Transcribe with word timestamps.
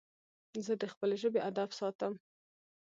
زه 0.65 0.73
د 0.81 0.83
خپلي 0.91 1.15
ژبي 1.21 1.39
ادب 1.49 1.69
ساتم. 1.79 2.13